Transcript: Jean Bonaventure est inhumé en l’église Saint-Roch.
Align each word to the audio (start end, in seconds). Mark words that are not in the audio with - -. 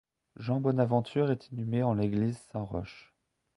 Jean 0.39 0.59
Bonaventure 0.61 1.29
est 1.29 1.47
inhumé 1.51 1.83
en 1.83 1.93
l’église 1.93 2.39
Saint-Roch. 2.51 3.13